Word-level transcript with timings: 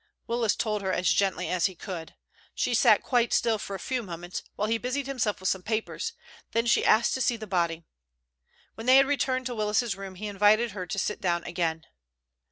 Willis 0.25 0.55
told 0.55 0.81
her 0.81 0.91
as 0.91 1.11
gently 1.13 1.47
as 1.47 1.67
he 1.67 1.75
could. 1.75 2.15
She 2.55 2.73
sat 2.73 3.03
quite 3.03 3.31
still 3.31 3.59
for 3.59 3.75
a 3.75 3.79
few 3.79 4.01
moments, 4.01 4.41
while 4.55 4.67
he 4.67 4.79
busied 4.79 5.05
himself 5.05 5.39
with 5.39 5.49
some 5.49 5.61
papers, 5.61 6.13
then 6.53 6.65
she 6.65 6.83
asked 6.83 7.13
to 7.13 7.21
see 7.21 7.37
the 7.37 7.45
body. 7.45 7.83
When 8.73 8.87
they 8.87 8.95
had 8.97 9.05
returned 9.05 9.45
to 9.45 9.53
Willis's 9.53 9.95
room 9.95 10.15
he 10.15 10.25
invited 10.25 10.71
her 10.71 10.87
to 10.87 10.97
sit 10.97 11.21
down 11.21 11.43
again. 11.43 11.85